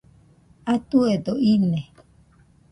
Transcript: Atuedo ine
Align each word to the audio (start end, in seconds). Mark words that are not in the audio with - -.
Atuedo 0.73 1.33
ine 1.53 1.81